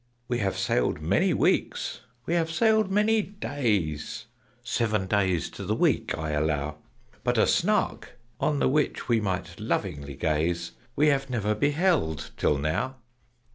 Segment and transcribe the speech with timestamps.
[0.27, 4.25] "We have sailed many weeks, we have sailed many days,
[4.63, 6.77] (Seven days to the week I allow),
[7.23, 12.57] But a Snark, on the which we might lovingly gaze, We have never beheld till
[12.57, 12.95] now!